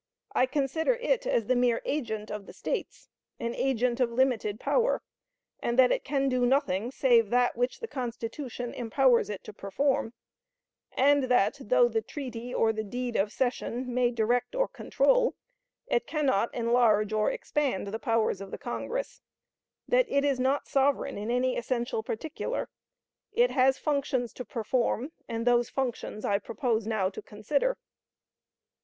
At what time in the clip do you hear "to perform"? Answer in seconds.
9.43-10.13, 24.33-25.11